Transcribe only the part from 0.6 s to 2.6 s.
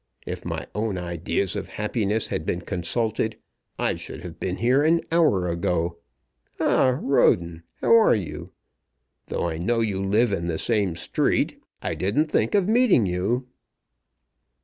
own ideas of happiness had